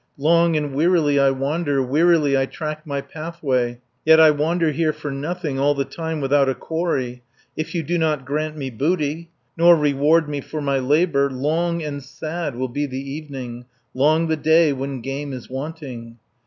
[0.17, 5.11] Long and wearily I wander, Wearily I track my pathway, Yet I wander here for
[5.11, 7.21] nothing, All the time without a quarry.
[7.55, 11.83] If you do not grant me booty, Nor reward me for my labour, 150 Long
[11.83, 16.17] and sad will be the evening, Long the day when game is wanting.